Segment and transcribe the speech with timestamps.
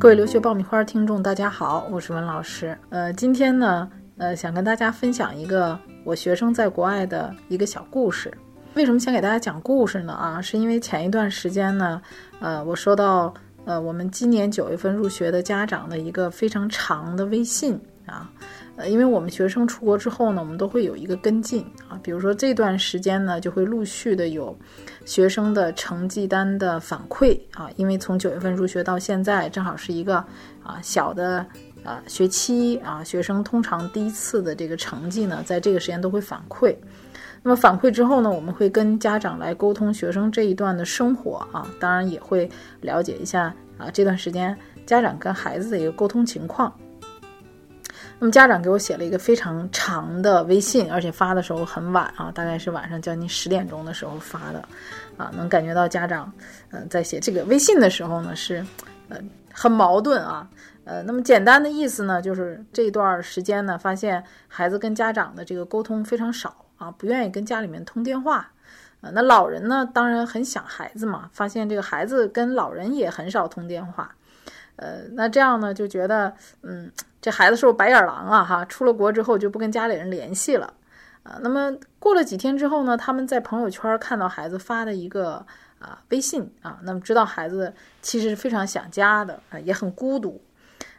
[0.00, 2.78] 各位留学爆米花听众，大家好，我是文老师。
[2.88, 8.32] 呃，今天呢，呃，想跟大家分享一个我学生在国外的一个小故事。
[8.74, 10.12] 为什么想给大家讲故事呢？
[10.12, 12.00] 啊，是因为前一段时间呢，
[12.38, 13.34] 呃，我收到
[13.64, 17.76] 呃我们今年九月份入学的家长的一个非常长的微信
[18.08, 18.30] 啊。
[18.76, 24.56] 呃，因为我们学生出国之后呢，我们都会有一个跟进啊，比如说这段时间呢，就会陆续的有
[25.04, 30.16] 学生的成绩单的反馈啊，因为从九月份入学到现在，正好是一个
[30.62, 31.44] 啊小的
[31.82, 36.76] 啊学期啊，学生通常第一次的这个成绩呢，在这个时间都会反馈。
[37.42, 42.48] 那么反馈之后呢，我们会跟家长来沟通学生这一段的生活啊，当然也会
[42.80, 46.72] 了解一下啊这段时间家长跟孩子的一个沟通情况。
[48.20, 54.68] 那么家长给我写了一个非常长的微信，而且发的时候很晚啊，大概是晚上将近十点钟的时候发的，
[55.16, 56.32] 啊，能感觉到家长，
[56.70, 58.64] 嗯，在写这个微信的时候呢，是，
[59.08, 59.18] 呃，
[59.52, 60.48] 很矛盾啊，
[60.82, 68.38] 呃，那么简单的意思呢，就是这段时间呢，发现孩子跟家长的这个沟通非常少啊，不愿意跟家里面通电话，
[69.00, 74.12] 啊，那老人呢，当然很想孩子嘛，发现这个孩子跟老人也很少通电话，
[74.78, 76.90] 呃，那这样呢，就觉得，嗯。
[77.20, 78.44] 这孩子是不是白眼狼啊？
[78.44, 80.72] 哈，出了国之后就不跟家里人联系了，
[81.24, 85.44] 啊，那么过了几天之后呢，他们在朋友圈看到孩子发的一个
[85.80, 90.40] 啊微信啊，那么知道孩子其实是非常想家的啊，也很孤独，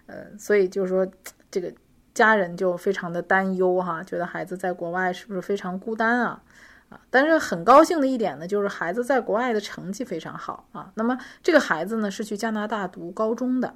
[0.08, 1.08] 呃，所以就是说
[1.50, 1.74] 这个
[2.14, 6.44] 家人就非常的担忧哈，觉得孩子在国外是不是非常孤单啊？
[6.90, 13.76] 啊，但是很高兴的一点呢，就是孩子在国外的成绩非常好啊，那么这个孩子呢是去加拿大读高中的。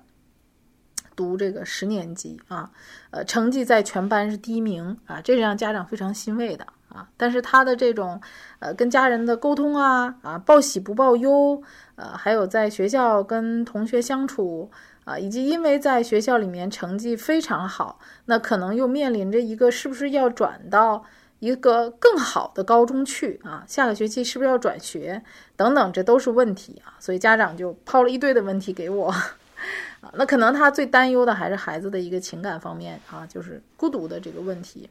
[1.15, 2.71] 读这个十年级啊，
[3.11, 7.07] 呃，成绩在全班是第一名啊，这让家长非常欣慰的啊。
[7.15, 8.19] 但是他的这种
[8.57, 11.61] 呃跟家人的沟通啊啊报喜不报忧，
[11.97, 14.71] 呃，还有在学校跟同学相处
[15.05, 21.03] 啊，以及因为在学校里面成绩非常好，那可能又面临着一个是不是要转到
[21.43, 23.65] 一个更好的高中去啊？
[23.67, 25.21] 下个学期是不是要转学
[25.57, 26.95] 等等，这都是问题啊。
[26.99, 29.13] 所以家长就抛了一堆的问题给我。
[29.99, 34.89] 啊，那可能他最担忧的还是孩子的一个情感方面啊，就是孤独的这个问题，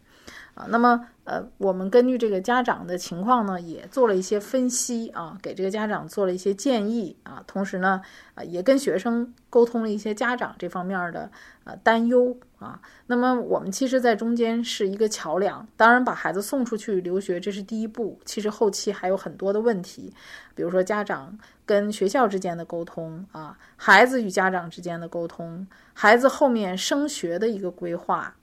[0.55, 8.03] 啊，那么呃，我们根据这个家长的情况呢，也做了一些分析啊，给这个家长做了一些建议啊，同时呢，
[8.35, 11.31] 啊，也跟学生沟通了一些家长这方面的
[11.65, 20.13] 呃担忧啊，那么我们其实，在中间是一个桥梁，当然把孩子送出去留学这是第一步，其实后期还有很多的问题，
[20.55, 21.39] 比如说家长。
[21.65, 28.35] 跟学校之间的沟通啊，孩子与家长之间的沟通，孩子后面升学的一个规划，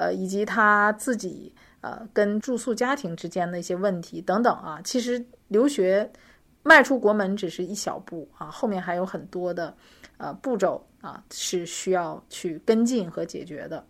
[0.00, 1.52] 呃，以及他自己
[1.82, 6.10] 呃跟住宿家庭之间的一些问题等等啊，其实留学
[6.62, 9.76] 迈出国门只是一小步啊，后面还有很多的
[10.16, 13.84] 呃步骤啊是需要去跟进和解决的。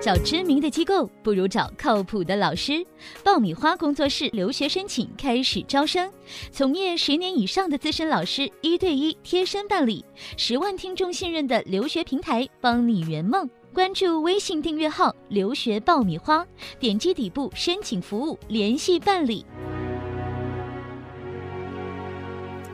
[0.00, 2.82] 找知名的机构不如找靠谱的老师。
[3.22, 6.10] 爆米花工作室留学申请开始招生，
[6.50, 10.02] 从业十年以上的资深老师一对一贴身办理，
[10.38, 13.48] 十万听众信任的留学平台，帮你圆梦。
[13.74, 16.46] 关注微信订阅号“留学爆米花”，
[16.80, 19.44] 点击底部申请服务联系办理。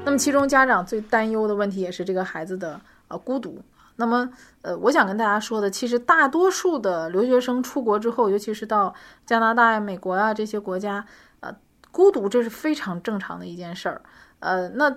[0.04, 3.60] 那么，其中家长最担忧的问题也是这个孩子的呃孤独。
[3.96, 4.30] 那么，
[4.62, 11.04] 呃，我想跟大家说的，其实大多数的留学生出国之后，尤其是到加拿大呀、美国啊这些国家，
[11.40, 11.54] 呃，
[11.90, 14.02] 孤独这是非常正常的一件事儿。
[14.40, 14.94] 呃，那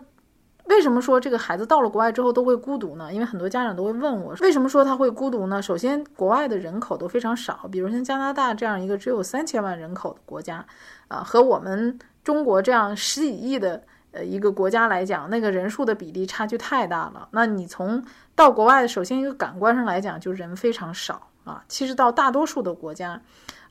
[0.66, 3.14] 为什么说这个孩子到了国外之后都会孤独呢？
[3.14, 5.62] 因为很多家长都会问我，为什么说他会孤独呢？
[5.62, 10.66] 首先，国外的人口都非常少，比如像加拿大这样一个只有三千万人口的国家，
[11.08, 13.82] 啊，和我们中国这样十几亿的。
[14.12, 17.28] 呃，一个国家来讲，那个人数的比例差距太大了。
[17.32, 18.04] 那你从
[18.36, 21.64] 到国外，首先一个感官上来讲，就人非常少啊。
[21.68, 23.22] 其实到大多数的国家，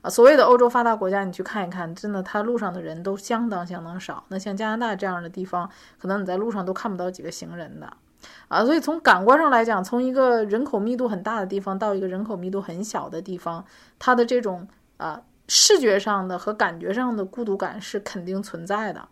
[0.01, 4.23] 啊，所谓的欧洲发达国家，你去看一看，真的，它路上的人都相当相当少。
[4.29, 5.69] 那像加拿大这样的地方，
[5.99, 7.91] 可能你在路上都看不到几个行人的，
[8.47, 13.65] 啊，所以从感官上来讲，从一个人口密度很大的地方到一个人口密度很小的地方，
[13.97, 14.65] 它的这种
[14.95, 19.05] 啊视觉上的和感觉上的孤独感是肯定存在的。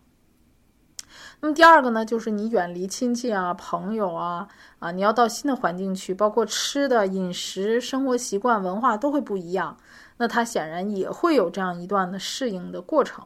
[1.41, 4.47] 那么第二个呢，就是你远离亲戚啊、朋友啊，
[4.79, 9.77] 啊，你要到新的环境去，包括吃的饮食、生活习惯、文化都会不一样，
[10.17, 13.23] 那他显然也会有这样一段的适应的过程。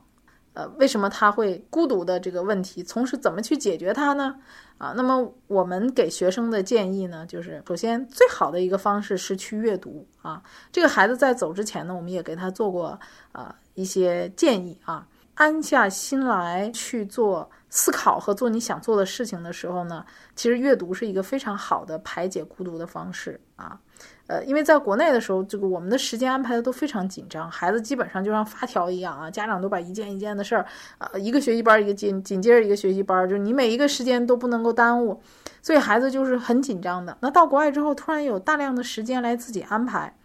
[0.54, 4.36] 呃，为什么他会孤独的这个问题，从是怎么去解决它呢？
[4.78, 10.44] 啊，那么我们给学生的建议呢，就是首先最好的一个方式是去阅读啊。
[10.70, 13.00] 这个孩子在走之前呢，我们也给他做过
[13.32, 15.08] 啊一些建议啊。
[15.42, 20.06] 安下心来去做思考和做你想做的事情的时候呢，
[20.36, 23.80] 其实阅读是一个非常好的排解孤独的方式啊。
[24.28, 30.64] 呃，因为在国内的时候，这个我们的时间安排的都非常紧张，孩子基本上就像发条一样啊，家长都把一件一件的事儿
[31.00, 35.20] 啊，一个学习班一个紧紧接着一个学习班，就是你每一个时间都不能够耽误，
[35.64, 37.18] 所以孩子就是很紧张的。
[37.22, 40.16] 那到国外之后，突然有大量的时间来自己安排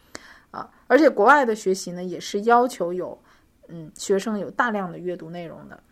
[0.51, 3.19] 啊，而且国外的学习呢，也是要求有
[3.69, 5.83] 嗯学生有大量的阅读内容的，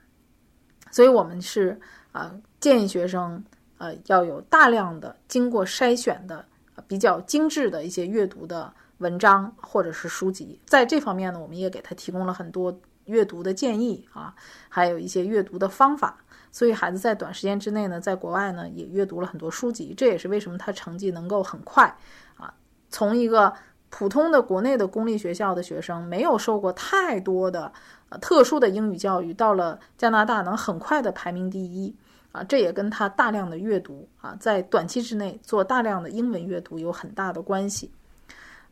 [0.91, 1.81] 所以我们是
[2.13, 3.45] 啊建议学生
[3.79, 6.45] 呃要有大量的经过筛选的。
[6.89, 14.35] 比较精致的一些阅读的文章或者是书籍，在这方面呢，我们也给他提供了很多阅读的建议啊，
[14.69, 16.19] 还有一些阅读的方法。
[16.51, 21.97] 所以孩子在短时间之内呢，在国外呢也阅读了很多书籍，这也是为什么他成绩能够很快
[22.37, 22.53] 啊，
[22.91, 23.55] 从一个
[23.97, 27.73] 普通的国内的公立学校的学生，没有受过太多的
[28.21, 31.95] 特殊的英语教育，到了加拿大能很快的排名第一。
[32.33, 37.89] 啊，这也跟他大量的阅读啊，在短期之内做大量的英文阅读有很大的关系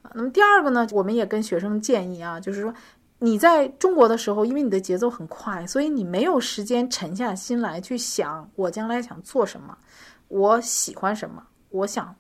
[0.03, 0.11] 啊。
[0.15, 2.75] 那么第二个呢，我们也跟学生建议啊，就是说
[3.21, 9.79] 你在中国的时候，因为你的节奏很快，所以你没有时间沉下心来去想我将来想做什么，
[10.27, 11.41] 我喜欢什么，
[11.71, 12.13] 我想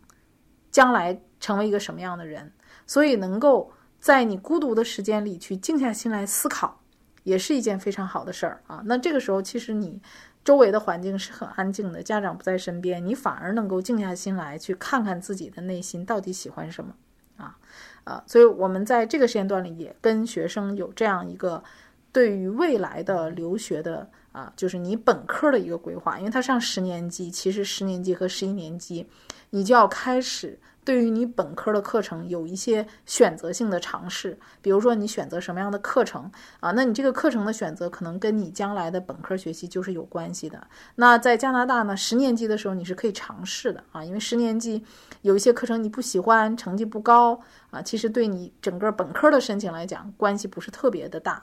[0.70, 2.50] 将来成为一个什么样的人。
[2.86, 6.80] 所以能够在你孤独的时间里去静下心来思考，
[7.22, 8.80] 也是一件非常好的事儿啊。
[8.86, 10.00] 那这个时候，其实你。
[10.44, 16.92] 周围的环境是很安静的，家长不在身边，你反而能够静下心来去看看自己的内心到底喜欢什么
[17.36, 17.56] 啊
[18.02, 18.24] 啊！
[18.26, 21.62] 所以我们在这个时间段里也跟学生有这样一个
[22.10, 29.08] 对于未来的留学的啊，就是你本科的一个规划，因为他上十年级，其实十年级和十一年级
[29.50, 30.58] 你就要开始。
[30.84, 36.72] 对于你本科的课程有一些选择性的尝试，比如说你选择什么样的课程啊？
[36.72, 40.66] 那你这个课程的选择可能跟你将来的本科学习就是有关系的。
[40.96, 44.84] 那在加拿大呢，十年级的时候你是可以尝试的啊，因为十年级
[45.20, 47.40] 有一些课程你不喜欢，成绩不高
[47.70, 51.42] 啊，其实对你整个本科的申请来讲关系不是特别的大。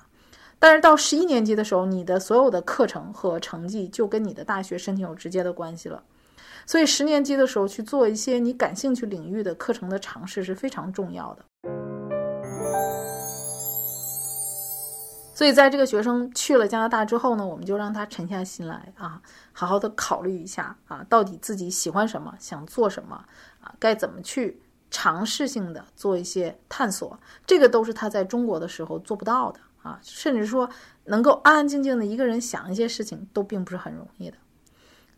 [0.61, 6.03] 但是到十一年级的时候，你的所有的课程和成绩就跟你的大学申请有直接的关系了。
[6.69, 11.43] 所以十年级的时候去做一些你感兴趣领域的课程的尝试是非常重要的。
[15.33, 19.19] 所以在这个学生去了加拿大之后呢，我们就让他沉下心来啊，
[19.51, 23.25] 好好的考虑一下啊，到底自己喜欢什么，想做什么
[23.61, 24.61] 啊，该怎么去
[24.91, 27.19] 尝试性的做一些探索。
[27.47, 30.69] 这个都是他在中国的时候做不到的啊，甚至说
[31.05, 34.37] 能够安安静静的一个人想一些事情都并不是很容易的。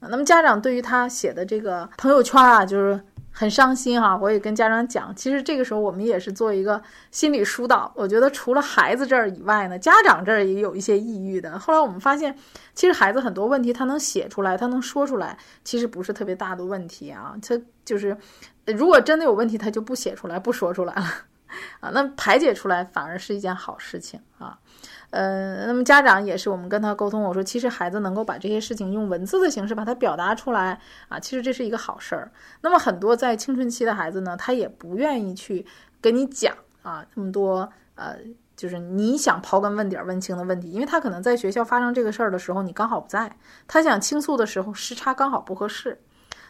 [0.10, 3.00] 那么家长对于他写的这个朋友圈啊，就是
[3.32, 4.18] 很伤心哈。
[4.18, 6.82] 我也跟家长讲，其实这个时候我们也是做一个
[7.12, 7.92] 心理疏导。
[7.96, 11.58] 我觉得除了孩子这儿以外呢，家长这儿也有一些抑郁的。
[11.60, 12.36] 后来我们发现，
[12.74, 17.36] 其实孩子很多问题他能写出来，他能说出来，其实不是特别大的问题啊。
[17.42, 18.18] 他就是，
[18.66, 21.06] 如果真的有问题，他就不写出来，不说出来了
[21.80, 21.90] 啊。
[21.94, 24.58] 那排解出来反而是一件好事情啊。
[25.12, 30.80] 呃，那么家长也是，我们跟他沟通，我说其实孩子能够把这些事情用文字的形式把它表达出来
[31.10, 32.32] 啊，其实这是一个好事儿。
[32.62, 35.66] 那么很多在青春期的孩子呢，他也不愿意去
[36.00, 38.18] 跟你讲啊这么多呃，
[38.56, 43.36] 就是你想刨根问底问清的问题，因为他可能在学校发生这个事儿的时候你刚好不在，
[43.68, 46.00] 他想倾诉的时候时差刚好不合适，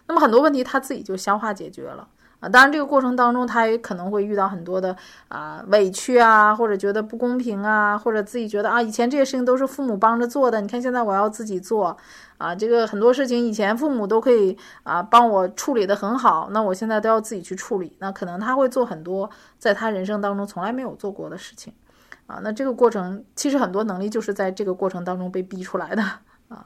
[0.05, 2.07] 那么很多问题他自己就消化解决了。
[2.41, 11.95] 啊，当然，这个过程当中，他也可能会遇到很多的啊委屈啊，或者觉得不公平啊，或者自己觉得啊，以前这些事情都是父母帮着做的，你看现在我要自己做，
[12.39, 19.29] 啊，这个很多事情以前父母都可以啊帮我处理的很好，那我现在都要自己去处理，那可能他会做很多
[19.60, 21.71] 在他人生当中从来没有做过的事情，
[22.25, 26.01] 啊，那这个过程其实很多能力就是在这个过程当中被逼出来的
[26.50, 26.65] 啊，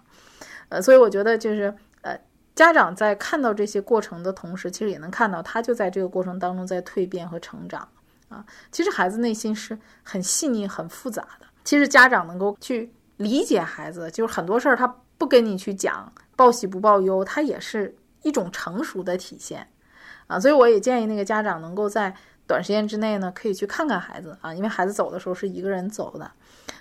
[0.70, 2.17] 呃，所以我觉得就是呃。
[2.55, 7.88] 家长在看到这些过程的同时，其实也能看到他就在这个过程当中在蜕变和成长
[8.29, 8.45] 啊。
[8.71, 11.45] 其实孩子内心是很细腻、很复杂的。
[11.65, 19.67] 其实家长能够去理解孩子，就是很多事儿他不跟你去讲，报喜不报忧，他也是一种成熟的体现
[20.27, 20.39] 啊。
[20.39, 22.15] 所以我也建议那个家长能够在
[22.47, 26.31] 短时间之内呢，可以去看看孩子啊，因为孩子走的时候是一个人走的。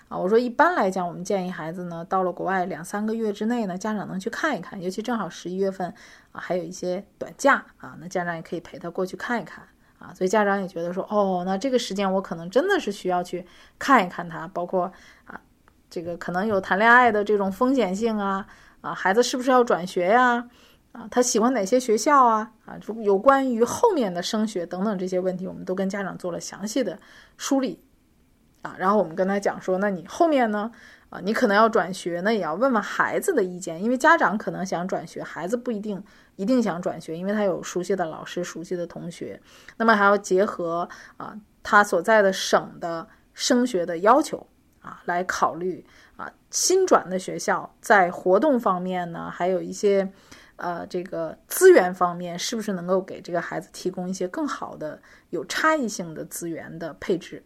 [0.09, 5.89] 啊，我说一般来讲，我们建议孩子呢，到了国外两三个月之内呢，家长能去看一看，尤其正好十一月份
[6.31, 9.65] 啊，还有一些短假啊，那家长也可以陪他过去看一看
[9.99, 10.13] 啊。
[10.15, 13.47] 所以家长也觉得说，哦，那这个时间我可能真的是需要去
[13.79, 14.93] 看一看他，包括
[15.25, 15.41] 啊，
[15.89, 18.47] 这个可能有谈恋爱的这种风险性啊，
[18.83, 20.47] 啊，孩子是不是要转学呀？
[20.93, 22.53] 啊，他喜欢哪些学校啊？
[22.67, 26.97] 啊，就有关于后面的升学等等这些问题，我们都跟家长做了详细的
[27.37, 27.83] 梳理。
[28.65, 30.73] 啊，然后我们跟他讲说，那你后面呢？
[31.11, 36.03] 啊，你可能要转学，那也要问问孩子的意见，因为家长可能想转学，孩子不一定
[36.35, 39.41] 一定想转学，因为他有熟悉的老师、熟悉的同学。
[39.77, 44.45] 那么还要结合啊他所在的省的升学的要求
[44.81, 50.11] 啊来考虑啊新转的学校在活动方面呢，还有一些
[50.57, 57.45] 呃这个资源方面，是不是能够给这个孩子提供一些更好的有差异性的资源的配置？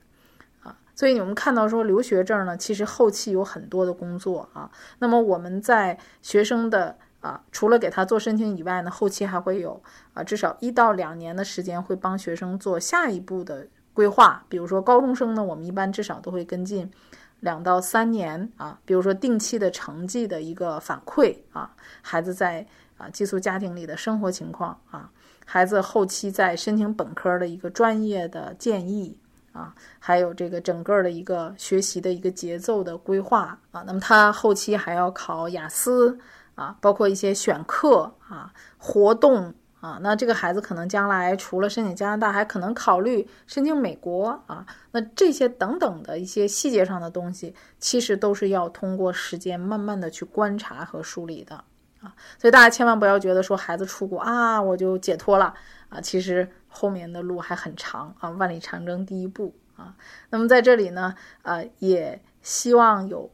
[0.98, 4.68] 所以你们看到说留学证呢，其实后期有很多的工作啊。
[4.98, 9.80] 那么我们在学生的啊，除了给他做申请以外呢，后期还会有
[10.12, 14.44] 啊，至少一到两年的时间会帮学生做下一步的规划。
[14.48, 16.90] 比如说高中生呢，我们一般至少都会跟进
[17.38, 18.80] 两到三年啊。
[18.84, 21.70] 比如说定期的成绩的一个反馈啊，
[22.02, 25.08] 孩子在啊寄宿家庭里的生活情况啊，
[25.46, 29.16] 孩子后期在申请本科的一个专业的建议。
[29.52, 36.16] 啊，还有这个整个的一个学习的一个节奏的规划啊，那么他后期还要考雅思
[36.54, 51.56] 啊，包括一些选课啊、活动啊，那这个孩子可能将来除了申请加拿大，还可能考虑申请美国啊，那这些等等的一些细节上的东西，其实都是要通过时间慢慢的去观察和梳理的
[52.00, 55.54] 啊，所以大家千万不要觉得说孩子出国啊，我就解脱了。
[55.88, 56.48] 啊，其实。
[56.68, 59.96] 后面的路还很长啊，万里长征第一步啊。
[60.30, 63.30] 那么在这里呢，呃，也希望有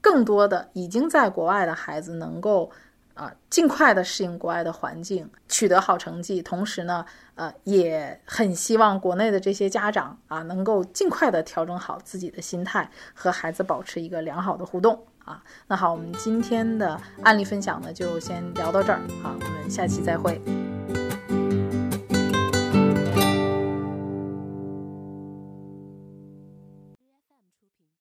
[0.00, 2.70] 更多的已经在国外的孩子能够
[3.14, 6.42] 啊尽快的适应国外的环境，取得好成绩。
[6.42, 15.42] 同时呢，呃，也很希望国内的这些家长啊能够尽快的调整好自己的心态，和孩子保持一个良好的互动啊。
[15.68, 20.40] 那好，我们今天的案例分享呢就先聊到这儿啊，我们下期再会。